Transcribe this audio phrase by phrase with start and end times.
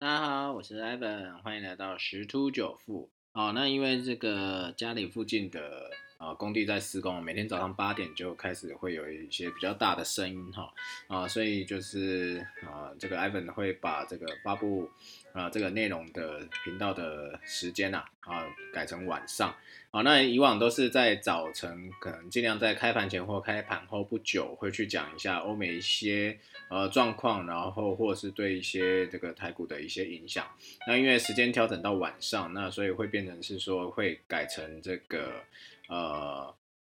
[0.00, 3.10] 大家好，我是 Evan，欢迎来到十突九富。
[3.32, 10.70] 哦，那因为这个家里附近的啊工地在施工，每天早上八点就开始会有一些比较大的声音哈
[11.06, 14.90] 啊，所以就是啊，这个 Evan 会把这个发布
[15.32, 18.44] 啊这个内容的频道的时间呐啊
[18.74, 19.54] 改成晚上
[19.92, 20.02] 啊。
[20.02, 26.36] 那以往都是在早晨，可能尽量在开盘前或开盘后不久会去讲一下欧美一些
[26.68, 30.44] 呃状况，然后或者是对一些这个台股的一些影响。
[30.88, 35.44] 那因为时间调整到晚上，那所以会变成是说会改成这个
[35.88, 36.54] 呃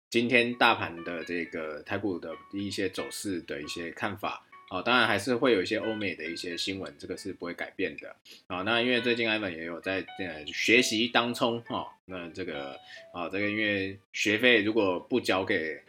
[0.10, 4.46] 今天大盘的这个台股的一些走势的一些看法。
[4.70, 8.16] 哦，当然还是会有一些欧美的一些新闻，这个是不会改变的。
[8.48, 12.76] 啊，那因为最近 Ivan 也有在呃学习当中哈，那这个
[13.14, 15.80] 啊这个因为学费如果不交给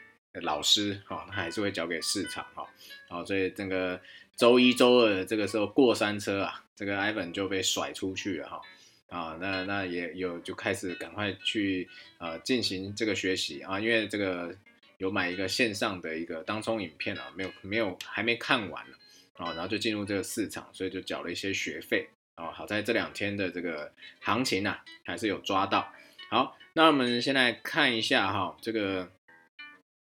[0.43, 2.69] 老师哈，那还是会交给市场哈。
[3.09, 3.99] 啊，所以这个
[4.37, 8.61] 周一周二这个时候过山车啊，这个 Ivan 就被甩出去了哈。
[9.15, 11.89] 啊，那那也有就开始赶快去
[12.19, 14.55] 呃进行这个学习啊，因为这个。
[14.99, 18.83] 有买一个线上的一个当冲影片啊，没有没有还没看完
[19.35, 22.53] 啊，然后就进入这个市场，所以就缴了一些学费啊。
[22.53, 25.93] 好在这两天的这个行情呢，还是有抓到。
[26.31, 29.11] 好，那我们现在看一下哈，这个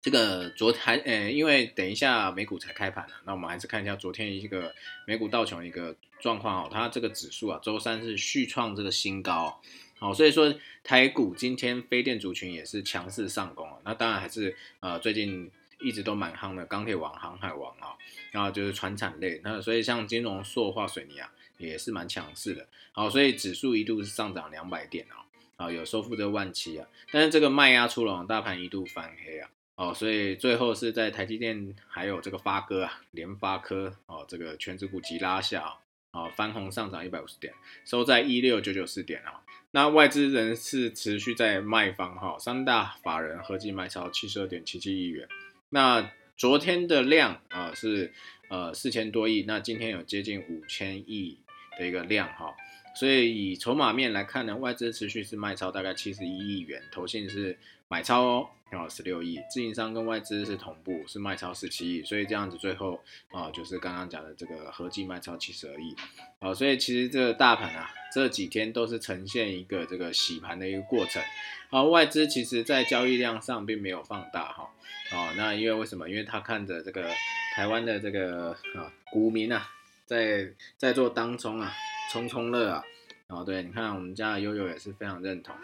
[0.00, 4.72] 这个昨天呃，因为等一下美股才开盘了，那我们还是看一下昨天一个
[5.08, 9.60] 美股道琼一个状况哦，它这个指数啊，周三是续创这个新高。
[9.98, 15.50] 好，所以说台股今天非电族群也是强势上攻啊，那当然还是呃最近
[15.80, 17.92] 一直都蛮夯的钢铁王、航海王啊，
[18.30, 22.66] 然后就是船产类，那所以像金融、塑化、水泥啊也是蛮强势的。
[22.92, 35.76] 好，所以指数一度是上涨两百点啊，啊有收复这万七啊，但是这个卖压出笼，大盘一度翻黑啊，哦，所以最后是在台积电还有这个发哥啊、联发科哦这个全指股急拉下啊，
[36.14, 37.52] 啊翻红上涨一百五十点，
[37.84, 39.42] 收在一六九九四点啊。
[39.72, 45.28] 那外资人是持续在卖方哈，三大法人合计卖超七十二点七七亿元。
[45.70, 48.12] 那昨天的量啊是
[48.48, 51.40] 呃四千多亿，那今天有接近五千亿
[51.76, 52.54] 的一个量哈，
[52.94, 57.58] 所以以筹码面来看呢，外资持续是卖超大概七十一亿元，投信是
[57.88, 58.48] 买超哦。
[58.70, 63.00] 然后，十六亿，自营商跟外资是同步，是卖超十七亿，所以这样子最后
[63.30, 65.94] 啊，就是刚刚讲的这个合计卖超七十二亿，
[66.40, 71.22] 好，所以其实这个大盘啊，这几天都是呈现一个这个洗盘的一个过程，
[71.70, 74.68] 好，外资其实在交易量上并没有放大哈，
[75.12, 76.10] 哦，那因为为什么？
[76.10, 77.08] 因为他看着这个
[77.54, 79.70] 台湾的这个啊股民啊，
[80.04, 81.72] 在在做当冲啊，
[82.10, 82.82] 冲冲乐啊。
[83.28, 85.56] 哦，对，你看我们家的悠悠也是非常认同，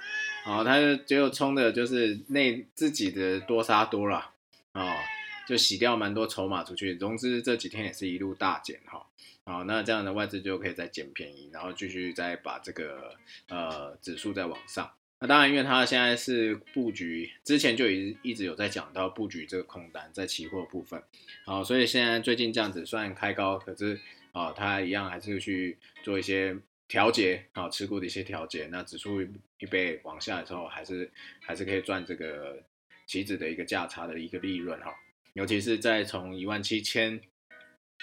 [0.47, 4.31] 哦，他就只有冲的就是那自己的多杀多了，
[4.73, 4.95] 哦，
[5.47, 9.07] 就洗掉蛮多筹码出去，融资这几天也是一路大减哈，
[9.45, 13.15] 哦，那这样的外资就可以再捡便宜，然后继续再把这个
[13.49, 14.91] 呃指数再往上。
[15.21, 21.03] 那当然，因为他现在是布局，之前就一一直有在讲到布局这个空单在期货部分，
[21.45, 24.01] 好，所以现在最近这样子算开高，可是
[24.33, 26.57] 啊，他一样还是去做一些。
[26.91, 31.09] 调节啊，持股的一些调节，那指数一被往下的时候，还是
[31.41, 32.61] 还是可以赚这个
[33.07, 34.93] 期指的一个价差的一个利润哈。
[35.35, 37.21] 尤其是在从一万七千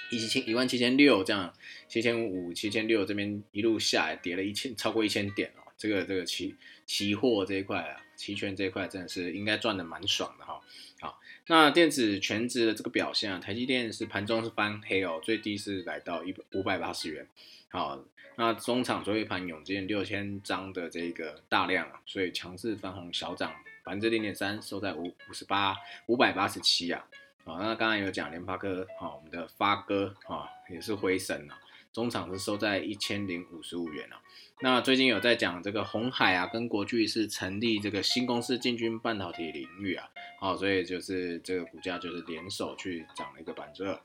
[0.09, 1.53] 一千一万七千六这样，
[1.90, 5.68] 七千五七千六这边一路下来，跌了一千超过一千点哦。
[5.78, 6.56] 这个这个期
[6.86, 10.62] 期货这一块啊，期权这一块真的是应该赚的蛮爽的哈。
[11.02, 17.28] 好，那电子全值的这个表现啊，台积电是盘中是翻黑哦，最低是来到一五百八十元。
[17.69, 18.02] 好，
[18.40, 23.52] 那中场最后一盘涌进六千张的这个大量啊，所以强势翻红小涨
[23.84, 25.75] 百分之零点三，收在五五十八
[26.06, 27.03] 五百八十七啊。
[27.44, 31.58] 好，那刚刚有讲联发科，好，我们的发哥啊也是回神啊，
[31.92, 34.22] 中场是收在一千零五十五元啊。
[34.62, 40.08] 那最近有在讲这个红海啊跟国巨是成立这个新公司进军半导体领域啊，
[40.40, 44.00] 好，所以就是这个股价就是联手去涨了一个百分之二。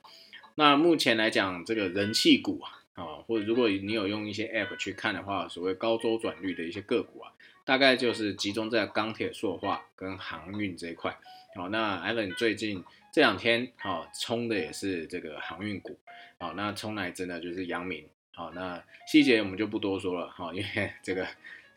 [0.54, 2.78] 那目前来讲，这个人气股啊。
[2.94, 7.32] 啊，或者如果你有用一些 App 去看的话，所谓高周转率的一些个股啊，
[7.64, 11.16] 大概就是集中在钢铁、塑化跟航运这一块。
[11.54, 15.98] 好，那 Allen 最近这两天啊，冲的也是这个航运股。
[16.38, 18.06] 好，那冲来真的就是阳明。
[18.34, 20.30] 好，那细节我们就不多说了。
[20.30, 21.26] 好，因为这个。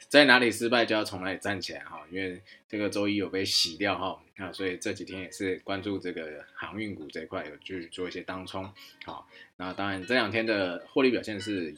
[0.07, 8.71] 在哪里失败就要从哪里站起来哈，因为这个周一有被洗掉哈，那所以这几天也是关注这个航运股这块有去做一些当冲，
[9.05, 11.75] 好，那当然这两天的获利表现是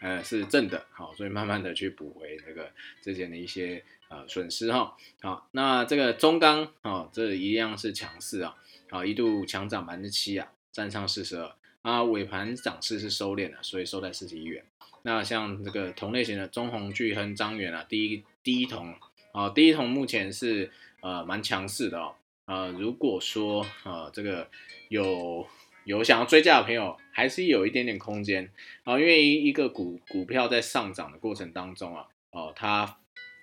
[0.00, 2.70] 呃是正的，好，所以慢慢的去补回这个
[3.02, 8.56] 之前的一些呃损失哈，好，那这个中钢啊这一样是强势啊，
[8.90, 11.52] 好一度强涨百分之七啊，站上四十二。
[11.82, 14.62] 啊，尾盘涨势是收敛了，所以收在四十一元。
[15.08, 18.94] 那像这个同类型的中红、巨亨、张元啊，第一第一桶
[19.32, 20.70] 啊，第一桶目前是
[21.00, 22.14] 呃蛮强势的哦。
[22.44, 24.46] 呃，如果说呃这个
[24.90, 25.46] 有
[25.84, 28.52] 有想要追加的朋友，还是有一点点空间
[28.84, 32.98] 啊，因为一个股股票在上涨的过程当中啊，哦它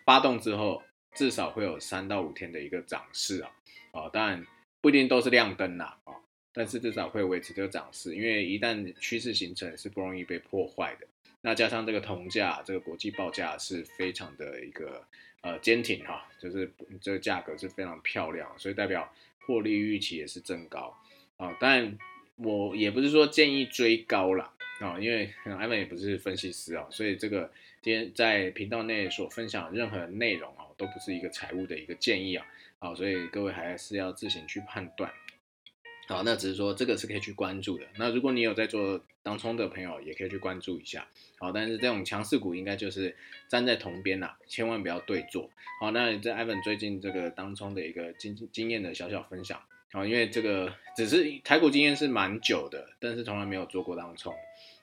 [0.06, 0.84] 发动之后，
[1.16, 3.50] 至少会有三到五天的一个涨势啊，
[3.92, 4.46] 哦当然
[4.82, 6.14] 不一定都是亮灯啦啊，
[6.54, 11.08] 但是至少会维持这个涨势，因为一旦趋势形成是不容易被破坏的。
[11.46, 15.06] 那加上这个铜价，这个国际报价是非常的一个
[15.42, 19.14] 呃坚挺哈，就是这个价格是非常漂亮，所以代表
[19.46, 20.98] 获利预期也是增高
[21.38, 21.56] 啊。
[21.60, 21.96] 但
[22.38, 32.44] 我也不是说建议追高了啊，因为艾文也不是分析师啊，所以这个今天在频道内所分享任何内容啊，都不是一个财务的一个建议啊，
[32.80, 35.14] 啊，所以各位还是要自行去判断。
[36.08, 37.86] 好，那只是说这个是可以去关注的。
[37.98, 41.08] 那如果你有在做当冲的朋友，也可以去关注一下。
[41.40, 43.16] 好，但是这种强势股应该就是
[43.50, 45.50] 站在同边啦，千万不要对做。
[45.82, 49.60] 好，那在 Ivan 最近这个当冲的一个经经验的小小分享。
[49.92, 54.34] 好，因为这个只是台股经验是蛮久的，但是从来没有做过当冲。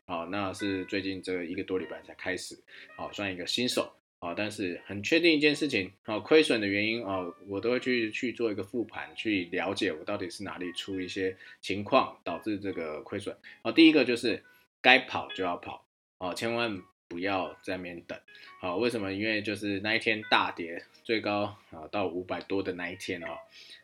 [0.04, 2.58] 好，那是最近这一个多礼拜才开始。
[2.96, 3.94] 好，算一个新手。
[4.22, 13.36] 啊，但是很确定一件事情，啊，亏损的原因啊，我都会去去做一个复盘，去了解我到底是哪里出一些情况导致这个亏损。
[13.62, 14.40] 啊，第一个就是
[14.80, 15.84] 该跑就要跑，
[16.18, 18.16] 啊，千万不要在那边等。
[18.60, 19.12] 好，为什么？
[19.12, 23.36] 因为就是那一天大跌最高啊到五百多的那一天哦，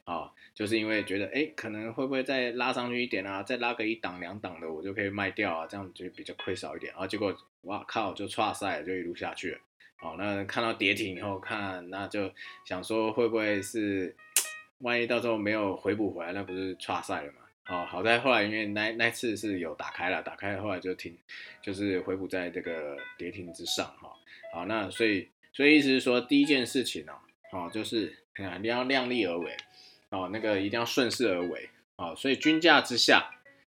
[0.04, 6.94] 啊，就是因为觉得哎，可能会不会再拉上去一点啊，再拉个一档两档的，我就可以卖掉啊，这样就比较亏少一点。
[6.94, 9.58] 啊结果哇靠，就差赛就一路下去了。
[10.00, 12.32] 好，那看到跌停以后，看那就
[12.64, 14.14] 想说会不会是，
[14.78, 17.38] 万一到时候没有回补回来，那不是差赛了嘛？
[17.68, 21.18] 哦，好在后来因为那那次是有打开了，打开后来就停，
[21.60, 24.12] 就是回补在这个跌停之上哈。
[24.52, 27.12] 好，那所以所以意思是说，第一件事情呢，
[27.50, 29.56] 哦，就是一定要量力而为，
[30.10, 33.28] 哦，那个一定要顺势而为，哦，所以均价之下，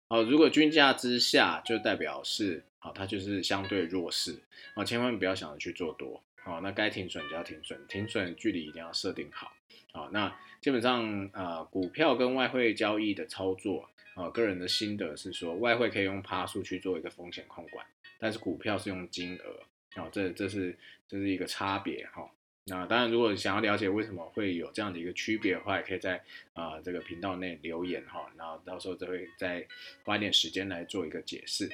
[0.07, 2.63] 哦，如果均价之下就代表是。
[2.83, 4.37] 好，它就是相对弱势
[4.73, 6.21] 啊，千万不要想着去做多。
[6.35, 9.53] 好，那该停损就要停损，停损距离一定要设定好。
[9.93, 17.85] 好，那基本上呃，股票跟外汇交易的操作啊，个人的心得是说，外汇可以用趴数去做一个风险控管，
[18.19, 19.63] 但是股票是用金额。
[19.95, 20.77] 好，这这是
[21.07, 22.29] 这是一个差别哈。
[22.65, 26.21] 那当然，如果想要了解为什么会有这样的一个区别的话，也可以在
[26.51, 29.65] 啊这个频道内留言哈，然后到时候就会再
[30.03, 31.69] 花一点时间来做一个解释。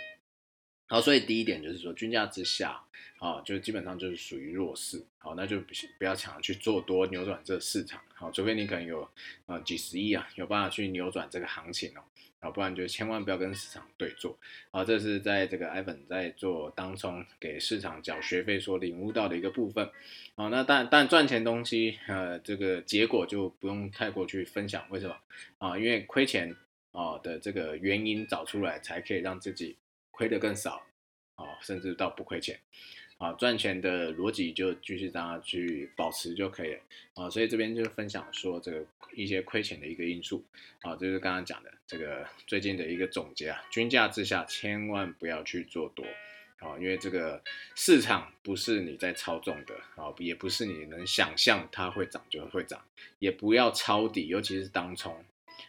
[0.92, 2.82] 好，所以第一点就是说，均价之下，
[3.20, 5.68] 啊，就基本上就是属于弱势，好，那就不
[6.00, 9.08] 不要抢着去做多扭转这市场，好，除非你可能有
[9.46, 12.02] 啊几十亿啊，有办法去扭转这个行情哦，
[12.40, 14.36] 啊，不然就千万不要跟市场对做，
[14.72, 19.88] 好，这是在这个 Ivan 在做当中给市场缴学费所领悟到的一个部分，
[20.34, 25.16] 好，那但但赚钱东西，呃，这个结果就不用太过去分享，为什么？
[25.60, 26.56] 啊，因为亏钱
[26.94, 29.78] 啊的这个原因找出来，才可以让自己。
[30.20, 30.86] 亏的更少，
[31.36, 32.60] 啊，甚至到不亏钱，
[33.20, 36.80] 啊，赚钱的逻辑就继续让它去保持就可以了，
[37.14, 40.44] 啊，所以这边就分享说这个一些亏钱的一个因素，
[40.82, 46.06] 啊，就是刚刚讲的这个最近的一个总结啊，均价之下千万不要去做多，
[46.58, 47.42] 啊，因为这个
[47.74, 52.84] 市场不是你在操纵的，啊，也不是你能想象它会涨就会涨，
[53.20, 55.24] 也不要抄底，尤其是当冲，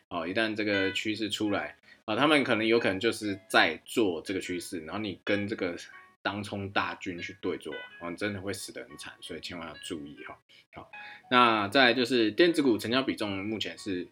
[0.09, 1.77] 啊，一旦这个趋势出来。
[2.05, 5.77] 啊，他们可能有可能就是在做这个趋势，然后你跟这个
[6.23, 10.39] 当冲大军去对做，啊，真的会死得很惨，所以千万要注意哈。
[10.73, 10.91] 好，
[11.31, 14.07] 那再来就是电子股成交比重目前是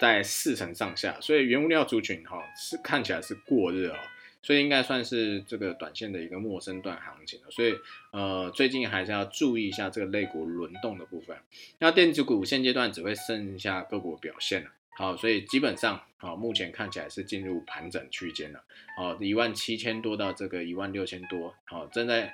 [0.00, 3.98] 在四成上下，所以原物料族群哈是看起来是过热哦，
[4.42, 7.74] 所以应该算是这个短线的一个陌生段行情了，所以
[8.12, 11.36] 呃最近还是要注意一下这个类股轮动的部分。
[11.78, 14.70] 那电子股现阶段只会剩下个股表现了。
[14.96, 18.62] 好，所以基本上，好，目前看起来是进入盘整区间了。
[18.96, 22.32] 好，一万七千多到这个一万六千多，好，正在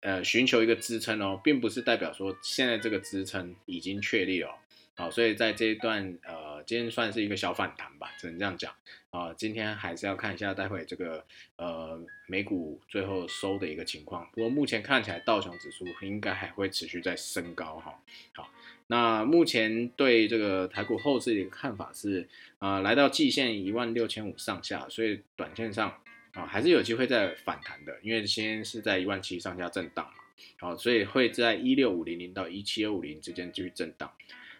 [0.00, 4.58] 呃寻求一个支撑哦，并不是代表说现在这个支撑已经确立了。
[4.94, 8.74] 好，所以在这一段呃，今天算是一个小反弹吧，只能这样讲。
[9.10, 11.24] 啊，今天还是要看一下待会这个
[11.56, 14.28] 呃美股最后收的一个情况。
[14.32, 17.94] 不过目前看起来道琼指数应该还会持续在升高哈。
[18.34, 18.50] 好。
[18.92, 25.88] 那目前对这个台股后市的一个看法是，啊，来到季线一万六千五上下，所以短线上
[26.34, 30.12] 啊还是有机会再反弹的，因为先是在一万七上下震荡嘛，
[30.60, 34.12] 好，所以会在一六五零零到一七二五零之间继续震荡，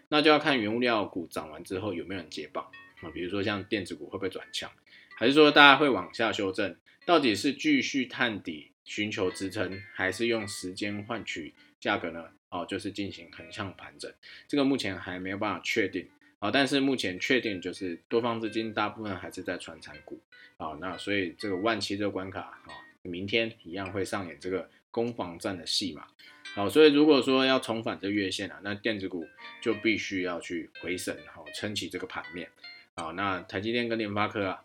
[0.09, 2.65] 那就要看原物料股涨完之后有没有人接棒
[3.03, 4.67] 啊，比如说像电子股会不会转强
[5.15, 6.75] 还是说大家会往下修正？
[7.05, 12.29] 到底是继续探底寻求支撑，还是用时间换取价格呢？
[12.53, 14.13] 哦，就是进行横向盘整，
[14.47, 16.07] 这个目前还没有办法确定。
[16.37, 20.21] 啊，但是目前确定就是多方资金大部分还是在传产股。
[20.57, 22.67] 啊，那所以这个万七这个关卡，啊，
[23.01, 26.05] 明天一样会上演这个攻防战的戏码。
[26.53, 29.25] 好，所以如果说要重返这月线啊，那电子股
[29.59, 32.47] 就必须要去回审，好撑起这个盘面。
[32.95, 34.63] 好，那台积电跟联发科啊，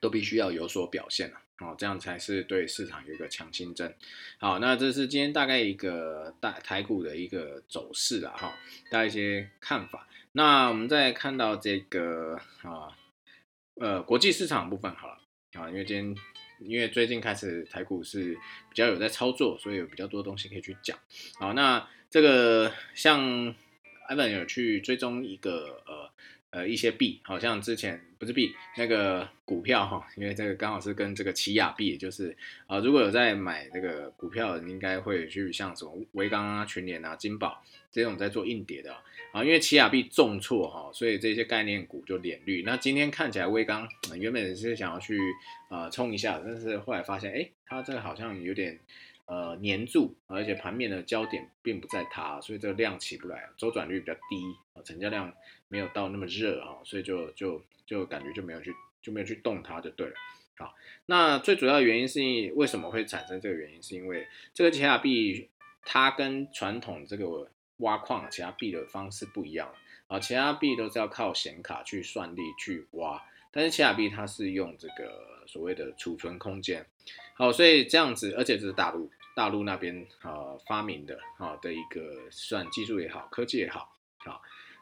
[0.00, 1.39] 都必须要有所表现了。
[1.60, 3.94] 哦，这样才是对市场有一个强心针。
[4.38, 8.52] 好，那这是今天大概一个大台股的一个走势了哈，
[8.90, 10.08] 大家一些看法。
[10.32, 12.96] 那我们再看到这个啊，
[13.74, 15.18] 呃，国际市场部分好了
[15.54, 16.16] 啊，因为今天
[16.60, 20.98] 因为最近开始台股是比较有在操作，所以有比较多东西可以去讲。
[21.38, 23.54] 好，那这个像
[24.08, 26.10] Evan 有去追踪一个呃。
[26.52, 32.36] 呃，一些币，好像之前不是币，那个股票哈，因为这个刚好是跟这个奇亚币，就是
[32.66, 38.94] 啊，如果有在买这个股票，应该会去像什么维刚啊、群联啊、金宝这种在做硬碟的
[39.32, 42.62] 啊，因为奇亚币重挫哈，所以这些概念股就连绿。
[42.62, 45.18] 那今天看起来威刚原本是想要去
[45.70, 48.78] 呃冲一下，但是后来发现，哎，它这个好像有点。
[49.26, 55.32] 呃，黏住，而且盘面的焦点并不在它，所以这个量起不来，周转率比较低，成交量
[55.68, 60.14] 没有到那么热哈，所以就就就感觉就没有去就没有去动它就对了。
[60.56, 63.82] 好，那最主要的原因是因为什么会产生这个原因？
[63.82, 65.48] 是因为这个奇亚币
[65.84, 69.74] 它跟传统这个挖矿其他币的方式不一样
[70.06, 73.20] 啊，其他币都是要靠显卡去算力去挖，
[73.50, 76.86] 但是奇亚币它是用这个所谓的储存空间，
[77.34, 79.10] 好，所以这样子，而且这是大陆。
[79.36, 83.96] 大陆那边啊发明的啊的一个算技术也好，科技也好，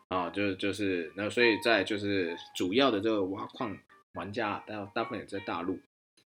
[0.09, 3.79] 啊啊就就是那所以在就是主要的这个挖矿
[4.15, 5.79] 玩家大大部分也在大陆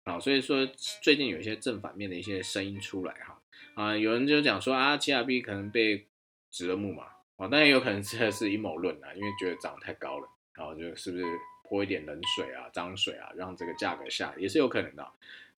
[0.04, 0.66] 啊，所以说
[1.02, 3.40] 最近有一些正反面的一些声音出来哈
[3.75, 6.06] 啊有人就讲说啊 G R B 可能被
[6.50, 7.04] 指了木马
[7.37, 11.25] 啊，当然有可能这是阴谋论啊，因为觉得涨太高了，然后就是不是
[11.62, 15.06] 泼一点冷水啊脏水啊，让这个价格下也是有可能的。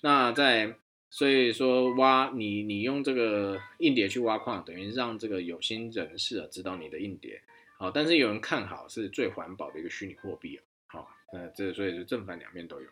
[0.02, 0.76] 那在
[1.10, 7.42] 所以说挖你你用这个硬碟去挖矿，等于让这个有心人士啊知道你的硬碟，
[7.82, 12.88] 好，但是有人看好是最环保的一个虚拟货币啊，好，那，这所以是正反两面都有。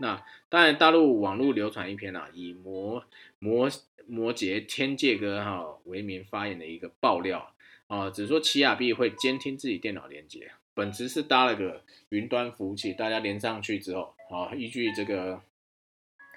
[0.00, 3.04] 那当然大陆网络流传一篇啊，以摩
[3.38, 3.70] 摩
[4.08, 7.54] 摩羯天界哥哈为名发言的一个爆料
[7.86, 15.40] 啊，只说奇亚币会监听自己电脑连接，本质是搭了个云端服务器，大家连上去之后，啊，依据这个。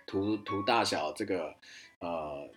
[0.08, 1.56] 图图大小这个
[1.98, 2.48] 呃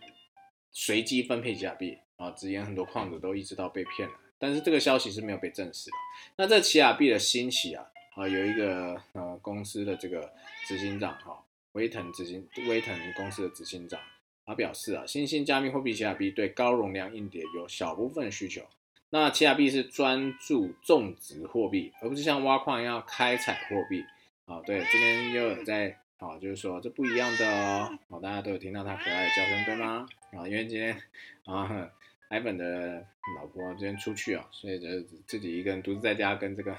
[0.71, 5.97] 随机分配假币啊，直言很多矿主都意识到被骗了，但是这个消息是没有被证实的。
[6.37, 10.33] 那这奇亚币的兴起啊，啊有一个呃公司的这个
[10.67, 11.43] 执行长哈，
[11.73, 14.01] 威腾执行威腾公司的执行长，
[14.47, 18.63] 他表示啊，新兴加密货币奇亚币对高容量硬碟有小部分需求。
[19.11, 24.05] 那奇亚币是专注种植货币，而不是像挖矿一样开采货币
[24.47, 24.61] 啊。
[24.67, 25.99] 对，这边又有在。
[26.21, 27.97] 好，就是说这不一样的哦。
[28.11, 30.05] 好，大家都有听到它可爱的叫声，对吗？
[30.33, 31.01] 啊，因为今天
[31.45, 31.89] 啊，
[32.29, 33.07] 艾本的
[33.39, 34.87] 老婆今天出去啊，所以就
[35.27, 36.77] 自己一个人独自在家跟这个，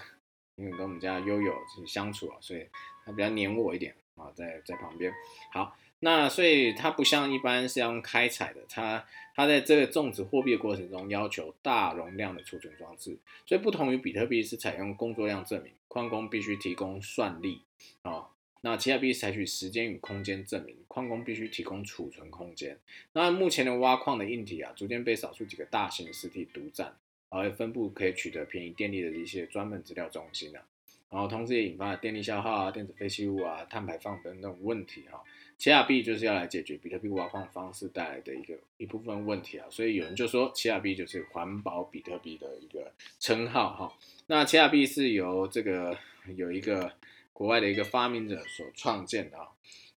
[0.56, 2.68] 因为跟我们家悠悠就是相处啊，所以
[3.04, 5.12] 他比较黏我一点啊，在在旁边。
[5.52, 9.04] 好，那所以它不像一般是要用开采的，它
[9.36, 17.64] 它在这个种植货币的过程中要求大容量的储存装置，所以不同于比特币是采用工作量证明，矿工必须提供算力
[18.04, 18.28] 啊。
[18.62, 22.78] 那奇亚币采取时间与空间证明，矿工必须提供储存空间。
[23.14, 26.94] 那目前的挖矿的硬体啊，逐渐被少数几个大型实体独占，
[27.30, 30.62] 而分布可以取得便宜电力的一些专门资料中心啊，
[31.10, 35.24] 然后同时也引发了电力消耗啊、电子废弃物啊、碳排放等等问题哈。
[35.58, 43.94] 奇亚币就是要来解决比特币挖矿方式带来的一个一部分问题啊，所以有人就说奇亚币就是环保比特币的一个称号哈。
[44.28, 45.98] 那奇亚币是由这个
[46.36, 46.92] 有一个。
[47.34, 49.48] 国外的一个发明者所创建的啊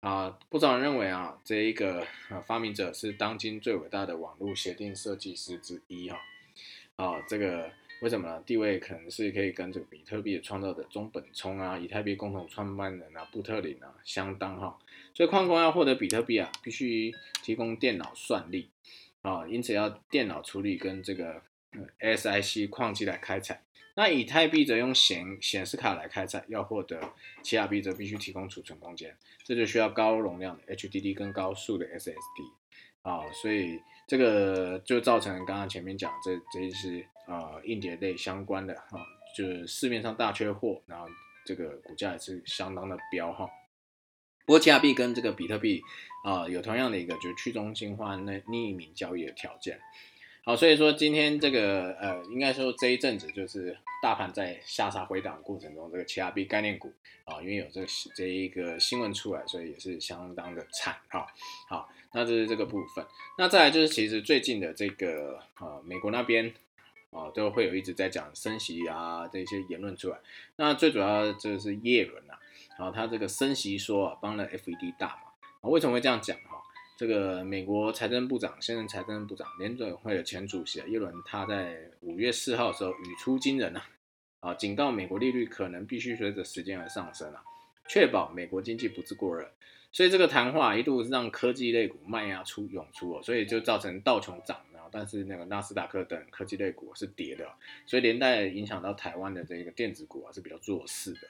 [0.01, 6.19] 啊，不少人认为啊，这一个呃发明者是当今最伟大的网络协定设计师之一哈
[6.95, 7.71] 啊，这个
[8.01, 8.41] 为什么呢？
[8.43, 14.79] 地位可能是可以跟这个比特币的创造者中本聪啊，以太币共同创办人啊，布特林啊相当哈，
[15.13, 18.71] 所以矿工要获得比特币啊，必须提供电脑算力
[19.21, 21.43] 啊，因此要电脑处理跟这个
[21.99, 23.61] SIC 矿机来开采。
[23.95, 32.15] 那以太币则用显显示卡来开采，要获得奇亚币则必须提供储存空间，这就需要高容量的 HDD 跟高速的 SSD
[33.01, 39.05] 啊，所以这个就造成刚刚前面讲这这些是呃硬碟类相关的哈，
[39.37, 41.07] 就是市面上大缺货，然后
[41.45, 43.49] 这个股价也是相当的飙哈。
[44.45, 45.81] 不过加币跟这个比特币
[46.23, 49.79] 啊有同样的一个就是去中心化那匿名交易的条件。
[50.43, 56.91] 好，所以说今天这个呃，应该说这一阵子就是大盘在下杀回档过程中，这个 T R B 概念股
[57.25, 61.27] 啊，因为有这个这一个新闻出来，所以也是相当的惨哈。
[61.69, 63.05] 好，那这是这个部分。
[63.37, 66.51] 那再来就是其实最近的这个呃，美国那边
[67.11, 70.17] 啊，都会有一直在讲升息啊这些言论出来。
[70.55, 72.39] 那最主要就是耶伦啊，
[72.79, 75.69] 然后他这个升息说啊，帮了 FED 大嘛。
[75.69, 76.63] 为什么会这样讲哈？
[77.01, 83.89] 这个美国财政部长，现任财政部长，联准会的前主席耶伦，他在五月四号的时候语出惊人啊，
[84.39, 87.41] 啊，警告美国利率可能必须随着时间而上升啊，
[87.89, 89.51] 确保美国经济不致过热。
[89.91, 97.51] 所以这个谈话一度让科技类股卖压出涌出哦，所以就造成道琼涨，然后但是那个纳斯达克等科技类股是跌的，
[97.87, 101.21] 所以连带影响到台湾的这个电子股啊是比较弱势的。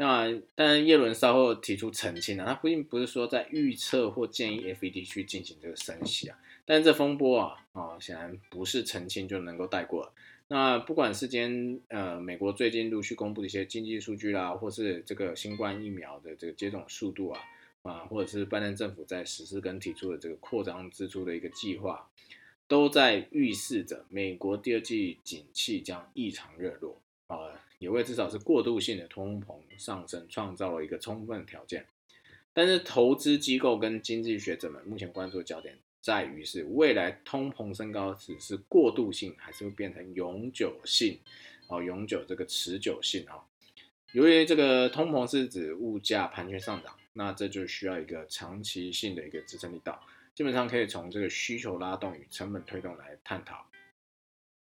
[0.00, 10.12] 那但耶伦稍后提出澄清了，他并不是说在预测或建议 FED 去进行这个升息啊，但这风波啊啊显然不是澄清就能够带过。
[10.46, 17.40] 那不管是今呃美国最近陆续公布的一些经济数据啦，或是这个新冠疫苗的这个接种速度啊
[17.82, 22.08] 啊，或者是拜登政府在实施跟提出的这个扩张支出的一个计划，
[22.68, 27.36] 都在预示着美国第二季景气将异常热络啊。
[27.78, 31.86] 也为至少是过渡性的通膨上升创造了一个充分条件，
[32.52, 41.20] 但是投资机构跟经济学者们目前关注的焦点在于是未来通膨升高只是过渡性，还是会变成永久性？
[41.68, 43.44] 哦，永久这个持久性啊。
[44.12, 50.02] 由于这个通膨是指物价盘旋上涨，那这就需要一个长期性的一个支撑力道，
[50.34, 53.66] 基本上可以从这个需求拉动与成本推动来探讨。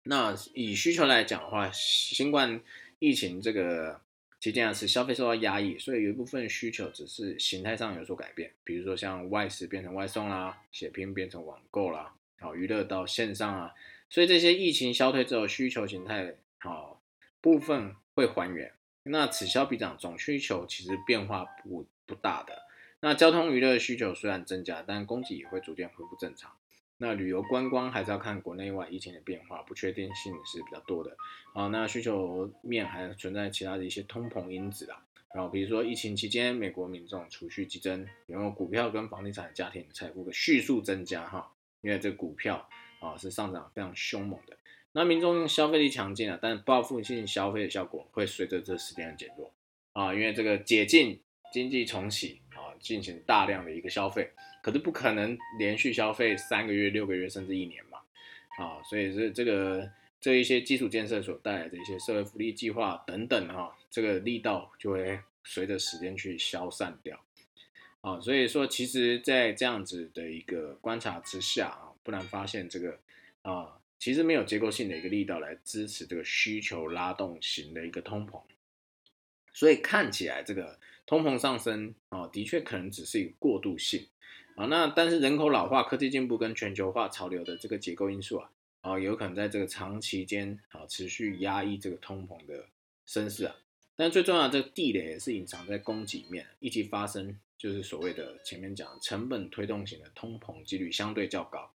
[0.04, 2.60] 那以需求来讲的话，新冠。
[2.98, 4.00] 疫情这个
[4.40, 13.74] 期间啊，是消费受到压抑，所以有一部分需求只是形态上有所改变，比如说像外食变成外送啦，写拼变成网购啦，好娱乐到线上啊，
[14.10, 17.02] 所以这些疫情消退之后，需求形态好
[17.40, 18.72] 部分会还原。
[19.04, 22.62] 那此消彼长，总需求其实变化不不大的。
[23.00, 26.50] 那交通娱乐需求虽然增加，但供给也会逐渐恢复正常。
[26.96, 31.16] 那旅游观光还是要看国内外疫情的变化，不确定性是比较多的。
[31.52, 35.04] 啊，那需求面还存在其他的一些通膨因子啦。
[35.34, 42.68] 然后比如说疫情期间，美国民众储蓄激增，然后股票跟房地产的家庭财富的迅速增加哈，因为这股票
[43.00, 44.56] 啊是上涨非常凶猛的。
[44.92, 49.52] 那民众消费力强劲啊，但报复性消费的效果会随着这时间的减弱
[49.92, 51.20] 啊，因为这个解禁
[51.52, 54.30] 经济重启啊，进行大量的一个消费。
[54.64, 57.98] 可是不可能连续消费三个月、六个月甚至一年嘛，
[58.56, 59.86] 啊，所以是这个
[60.18, 67.22] 这一些基础建设所带来的一些社会福利计划等等哈，这个力道就会随着时间去消散掉，
[68.00, 72.98] 啊，所以说其实，在这样子的一个观察之下啊，不难发现这个
[73.42, 78.40] 啊，其实没有结构性的一个力道来支持这个需求拉动型的一个通膨，
[79.52, 84.08] 所以看起来这个通膨上升啊，的确可能只是一个过渡性。
[84.54, 88.50] 啊，那但是人口老化、科技进步跟全球化潮流的这个结构因素啊，
[88.82, 92.66] 啊，有可能在这个长期间啊持续压抑这个通膨的
[93.04, 93.56] 升势啊。
[93.96, 101.70] 但最重要的这个地雷也是隐藏在供给面，一起发生就是所谓的前面讲成本推动型的通膨几率相对较高。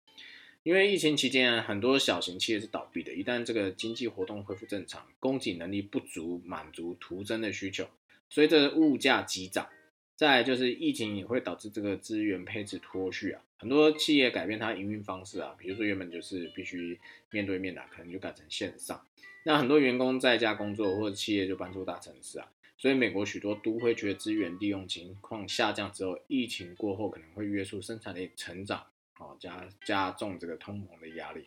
[0.64, 7.88] 因为疫情期间啊，很多小型企业是倒闭的，一旦这个经济活动恢复正常，供给能力不足满足徒增的需求，
[8.30, 9.68] 所以这物价急涨。
[10.20, 19.02] 再就是疫情也会导致这个资源配置脱序啊，很多企业改变它营运方式啊，比如说原本就是必须面对面的，可能就改成线上。
[19.46, 28.80] 那很多员工在家工作，或者企业就搬出大城市啊，所以美国许多都会觉得资源利用情况下降之后，疫情过后可能会约束生产力成长，
[29.14, 31.46] 啊加加重这个通膨的压力。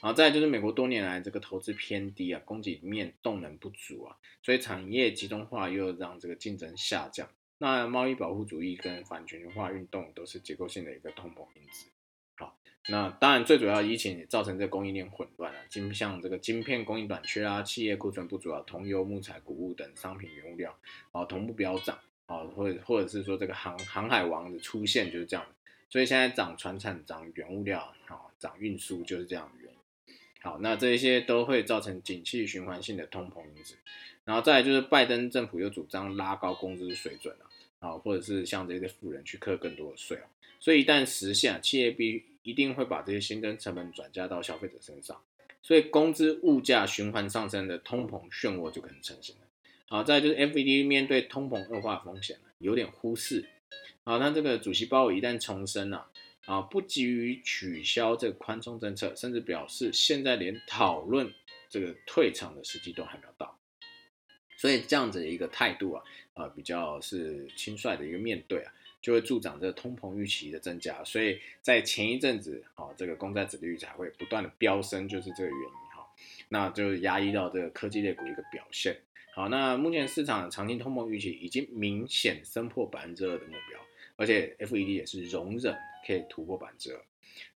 [0.00, 7.28] 好，再就是美国多年来这个投资偏低啊，供给面动能不足啊，所以产业集中化又让这个竞争下降。
[7.62, 11.90] 那贸易保护主义跟反全球化运动都是结构性的一个通膨因子。
[12.36, 12.56] 好，
[12.88, 20.74] 那当然最主要疫情也造成这供应链混乱了，晶像这个晶片供应短缺啊，企业库存不足啊，铜油木材谷物等商品原物料
[21.12, 25.44] 啊同步飙涨啊，或者或者是说这个航航海王的出现就是这样，
[25.90, 29.78] 所以现在涨船产涨原物料啊，涨运输就是这样的原因。
[30.40, 33.76] 好，那这一些都会造成景气循环性的通膨因子。
[34.24, 37.49] 然后再来就是拜登政府又主张拉高工资水准了。
[37.80, 40.24] 啊，或者是像这些富人去课更多的税啊，
[40.60, 45.20] 所以一旦实现，企业必一定会把这些新增成本转嫁到消费者身上，
[45.62, 49.42] 所以工资物价循环上升的通膨漩涡就可能成型了。
[49.88, 53.44] 好，再就是 FED 面对通膨恶化风险有点忽视。
[54.04, 56.06] 啊，那这个主席鲍尔一旦重申了，
[56.46, 61.32] 啊，不急于取消这个宽松政策，甚至表示现在连讨论
[61.68, 63.58] 这个退场的时机都还没有到。
[64.56, 66.02] 所以这样子的一个态度啊，
[66.40, 68.72] 呃，比较是轻率的一个面对啊，
[69.02, 71.04] 就会助长这个通膨预期的增加。
[71.04, 76.06] 所以在前一阵子，啊，这个公债子利率才会不断的飙升，就是这个原因哈。
[76.48, 78.96] 那就压抑到这个科技类股一个表现。
[79.34, 83.78] 好，那目前市场长期通膨预期已经明显升破百分之二的目标，
[84.16, 85.76] 而且 FED 也是容忍
[86.06, 87.00] 可以突破百分之二。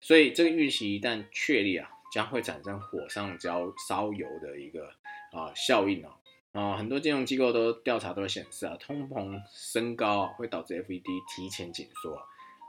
[0.01, 4.89] 所以这个预期一旦确立啊，将会产生火上浇烧油的一个
[5.33, 6.15] 啊效应啊。
[6.55, 11.03] 啊，很多金融机构都调查都显示啊，通膨升高会导致 FED
[11.35, 12.17] 提前紧缩，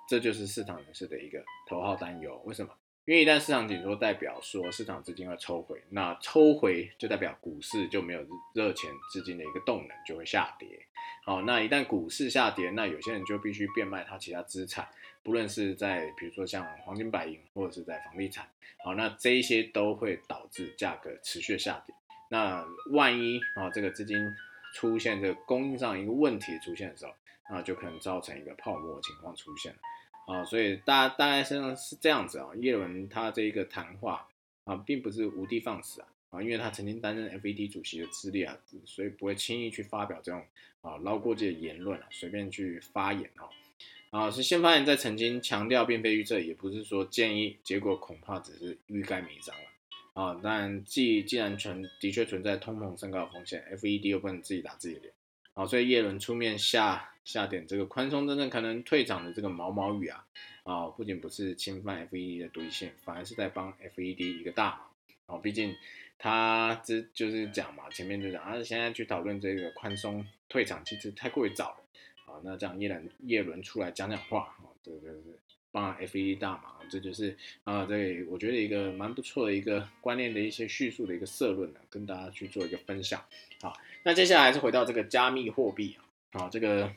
[0.09, 2.41] 这就是市场人士的一个头号担忧。
[2.45, 2.73] 为什么？
[3.05, 10.67] 因为一旦市场紧缩，代表说市场资金会抽回，那抽回就代表股市就没有热钱资金的一个动能，就会下跌。
[11.23, 14.89] 好，那一旦股市下跌，那有些人就必须变卖他其他资产，
[15.21, 18.49] 不论是在比如说像黄金、白银，或者是在房地产。
[18.83, 21.93] 好，那这一些都会导致价格持续下跌。
[22.29, 24.17] 那万一啊，这个资金
[24.73, 27.13] 出现这个供应上一个问题出现的时候，
[27.49, 29.75] 那就可能造成一个泡沫情况出现
[30.27, 30.43] 啊。
[30.43, 32.49] 所以大大概上是这样子啊。
[32.55, 34.27] 叶伦他这一个谈话
[34.63, 40.43] 啊，并不是无的放矢啊啊，因为他曾经担任 FED 主席的资历啊，所以不会轻易去发表这种
[40.81, 43.47] 啊捞过界的言论啊，随便去发言啊。
[44.09, 49.63] 啊，是先发言在曾经强调并非预测，也不是说建议，结果恐怕只是欲盖弥彰了。
[50.15, 55.13] 啊，但既既然存的确存在通膨升高的风险，FED 又不能自己打自己脸，
[55.53, 60.25] 啊，所以耶伦出面下下点这个宽松真正可能退场的这个毛毛雨啊，
[60.63, 64.89] 啊，不仅不是侵犯 FED 的独立性，反而是在帮 FED 一个大
[65.27, 65.75] 忙，啊，毕竟
[66.17, 75.33] 他这就是讲嘛，前面就讲啊，现在去讨论这个宽松退场其实太过于早了，啊，那这样耶伦耶伦出来讲讲话，啊，对对对
[75.75, 77.35] 帮 FED 大忙，这就是
[77.65, 83.21] 啊，这我觉得一个蛮不错的一个观念的一些叙述的一个社论呢，跟大家去做一个分享。
[83.61, 85.97] 好，那接下来是回到这个加密货币
[86.31, 86.89] 啊，这个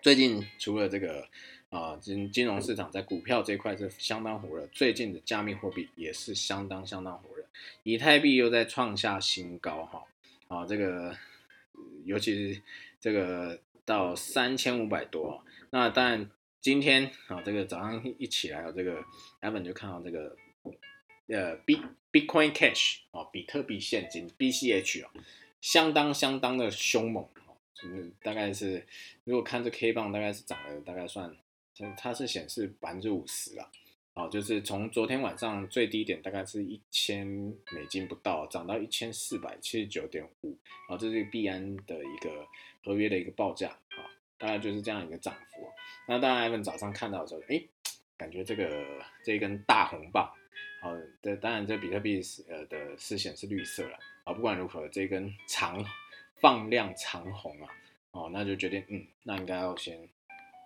[0.00, 1.26] 最近除了这个
[1.70, 7.44] 啊金金融市场在股票这块是相当火热，最近的加密货币也是相当相当火热，
[7.82, 10.04] 以太币又在创下新高哈
[10.46, 11.16] 啊，这个
[12.04, 12.62] 尤其是
[13.00, 16.30] 这个到三千五百多，那当然。
[16.60, 19.02] 今天啊，这个早上一起来，这个
[19.40, 20.36] Evan 就看到这个
[21.28, 25.12] 呃 B Bitcoin Cash 啊，比特币现金 BCH 啊，
[25.60, 28.84] 相当相当的凶猛哦，嗯，大概是
[29.24, 31.34] 如果看这 K 棒，大概是涨了大概算，
[31.96, 33.70] 它是显示百分之五十了，
[34.14, 42.44] 哦，就是从昨天晚上最低点大概是一千美金不到，涨到一千四百七十九点五，啊，这是币安的一个
[42.82, 43.78] 合约的一个报价。
[44.38, 45.68] 大概就是这样一个涨幅。
[46.06, 47.62] 那当然，艾文早上看到的时候，哎，
[48.16, 48.86] 感觉这个
[49.22, 50.32] 这一根大红棒，
[50.80, 54.32] 好，这，当然这比特币是呃的视线是绿色了啊。
[54.32, 55.84] 不管如何，这根长
[56.40, 57.68] 放量长红啊，
[58.12, 60.08] 哦，那就决定嗯，那应该要先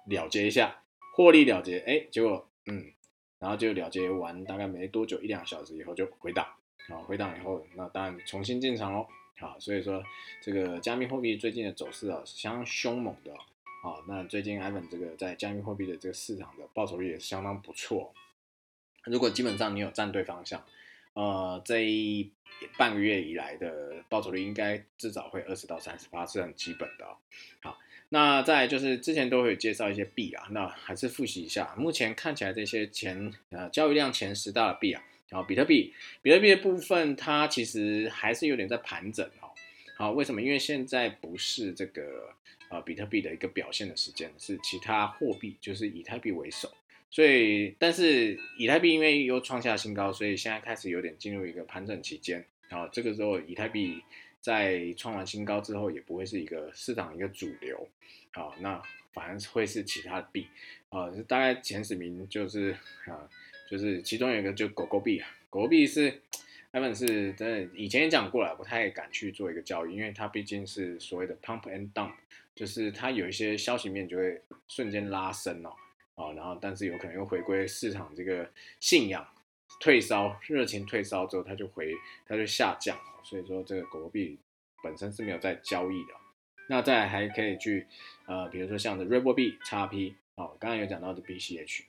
[0.05, 0.83] 了结一下，
[1.17, 1.79] 获利了结。
[1.81, 2.93] 哎，结果嗯，
[3.39, 6.47] 然后就了结完，大概没多久，一两小时以后就回档，
[6.89, 9.07] 啊，回档以后，那当然重新进场喽。
[9.41, 10.05] 好，所以说
[10.41, 13.35] 这个加密货币最近的走势啊，是相当凶猛的。
[13.83, 18.14] 好，那最近 Ivan 这个在加密货币的这个市场的报酬率也是相当不错。
[19.07, 20.64] 如果基本上你有站对方向，
[21.14, 22.31] 呃，这一
[22.79, 27.05] 半个月以来的报酬率应该至少会二十到三十八，是很基本的。
[27.61, 27.77] 好，
[28.11, 31.75] 那再就是之前都会有介绍一些币啊，那还是复习一下。
[31.77, 35.92] 目前看起来这些前呃交易量前十大的币啊，然后比特币，
[36.23, 39.51] 比特币的部分它其实还是有点在盘整哦。
[39.97, 40.40] 好，为什么？
[40.40, 42.33] 因为现在不是这个。
[42.73, 46.73] 啊，比特币的一个表现的时间是其他货币，就是以太币为首，
[47.11, 52.43] 所以但是以太币因为又创下新高，所以现在开始有点进入一个盘整期间。
[52.71, 54.03] 然后这个时候以太币
[54.41, 57.87] 在创完新高之后，也不会是一个市场一个主流，
[58.31, 58.83] 好，那
[59.13, 60.47] 反而会是其他的币，
[60.89, 63.29] 啊，大概前十名就是啊，
[63.71, 66.23] 就是其中有一个就狗狗币啊，狗狗币是。
[66.75, 72.15] 他们是真的，以前也讲过了，不太敢去做一个交易，因为它毕竟是所谓的 pump and dump，
[72.55, 75.73] 就是它有一些消息面就会瞬间拉升哦，
[76.15, 79.27] 哦，然后但是有可能又回归市场这个信仰
[79.81, 81.93] 退烧，热情退烧之后，它就回
[82.27, 84.38] 它就下降哦，所以说这个狗币
[84.83, 86.15] 本身是没有在交易的。
[86.69, 87.87] 那再还可以去
[88.27, 91.85] 呃，比如说像的 r e b o 币、XP，哦，刚刚有讲到的 BCH。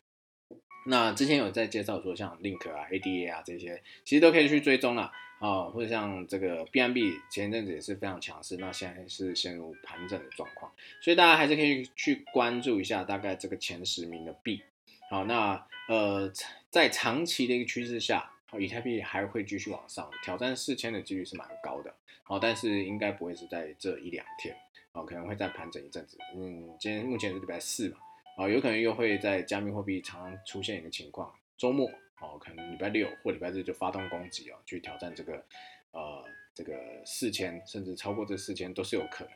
[0.86, 5.12] 那之前有在介绍说，像 Link 啊、ADA 啊这些，其实都可以去追踪了。
[5.44, 14.62] 哦，或者像这个 BNB 前一阵子也是非常强势，那现在是陷入盘整的状况，所以大家还是可以去关注一下大概这个前十名的币。
[15.10, 16.32] 好，那呃，
[16.70, 21.94] 在长期的一个趋势下，以太币还会继续往上挑战四千的几率是蛮高的。
[22.24, 24.56] 好，但是应该不会是在这一两天，
[24.94, 26.18] 哦，可能会再盘整一阵子。
[26.38, 27.98] 嗯，今天目前是礼拜四嘛，
[28.38, 31.92] 哦，有可能又会在加密货币常常出现一个情况，周末。
[32.24, 35.44] 哦，可能礼拜六或礼拜日就发动攻击哦，去挑战这个，
[35.92, 36.24] 呃，
[36.56, 36.74] 这个
[37.06, 39.34] 四千，甚至超过这四千都是有可能。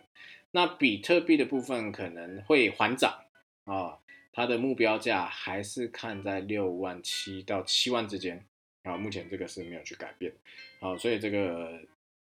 [0.52, 3.26] 那比特币的部分可能会缓涨
[3.66, 4.00] 啊，
[4.32, 8.46] 它的目标价还是看在六万七到七万之间
[8.84, 10.32] 啊，目前这个是没有去改变
[10.80, 11.82] 啊，所以这个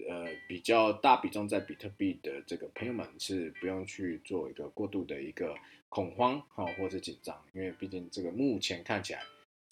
[0.07, 5.55] 呃比较大比重在比特币的这个朋友们是不用去做一个过度的一个
[5.89, 9.23] 恐慌哈，或者紧张，因为毕竟这个目前看起来。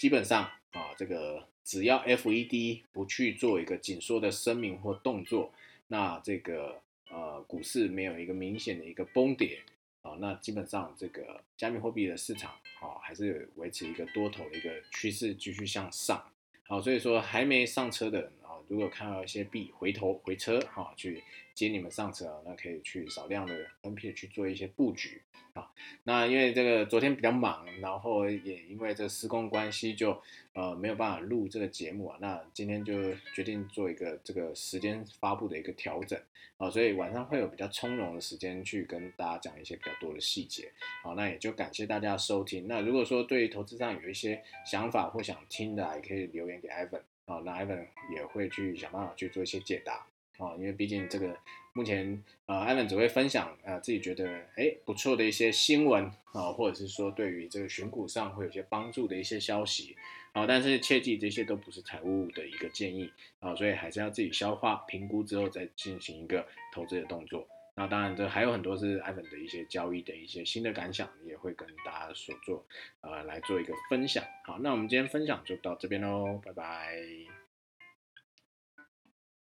[0.00, 5.52] 基本上啊，这个只要 FED 不去做一个紧缩的声明或动作，
[5.88, 9.60] 那这个呃股市没有一个明显的一个崩跌
[10.00, 16.24] 啊，那基本上这个加密货币的市场啊还是维持一个多头的一个趋势继续向上。
[16.66, 18.32] 好，所以说还没上车的，
[18.70, 21.20] 如果看到一些币回头回车哈，去
[21.54, 25.20] 接你们上车，那可以去少量的 NP 去做一些布局。
[25.52, 25.68] 啊，
[26.04, 32.16] 那因为这个昨天比较忙，然后也因为这施工关系，就呃没有办法录这个节目啊。
[32.20, 36.16] 那今天就决定做一个这个时间发布的一个调整
[36.56, 40.70] 啊，所以晚上会有比较从容的时间去跟大家讲一些比较多的细节。
[41.02, 42.68] 好，那也就感谢大家的收听。
[42.68, 50.04] 那如果说对投资上有一些想法或想听的，也可以留言给 Ivan 啊，那 Ivan 也会去想办法去做一些解答。
[50.38, 51.36] 啊，因为毕竟这个
[51.74, 59.94] 目前呃，艾文只会分享呃自己觉得哎不错的一些新闻啊，或者是说对于这个选股上会有些帮助的一些消息
[60.32, 67.46] 啊，但是切记这些都不是财务的一个建议啊，所以还是要自己消化评估之后再进行一个投资的动作。
[67.80, 72.62] 那当然这还有很多是艾文的一些交易的一些新的感想，也会跟大家所做
[73.00, 74.22] 呃来做一个分享。
[74.44, 77.39] 好，那我们今天分享就到这边喽，拜拜。